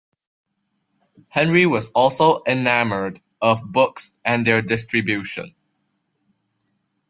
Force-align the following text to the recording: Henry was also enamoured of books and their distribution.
Henry 1.29 1.67
was 1.67 1.91
also 1.91 2.41
enamoured 2.47 3.21
of 3.39 3.61
books 3.63 4.13
and 4.25 4.47
their 4.47 4.59
distribution. 4.59 5.53